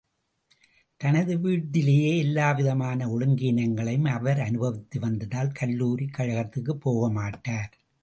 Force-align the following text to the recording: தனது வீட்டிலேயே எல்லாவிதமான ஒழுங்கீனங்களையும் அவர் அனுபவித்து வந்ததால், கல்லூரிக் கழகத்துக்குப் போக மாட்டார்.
தனது 0.97 1.39
வீட்டிலேயே 1.39 2.17
எல்லாவிதமான 2.17 3.07
ஒழுங்கீனங்களையும் 3.07 4.09
அவர் 4.09 4.39
அனுபவித்து 4.39 4.99
வந்ததால், 4.99 5.51
கல்லூரிக் 5.51 6.15
கழகத்துக்குப் 6.17 6.81
போக 6.81 7.09
மாட்டார். 7.09 7.71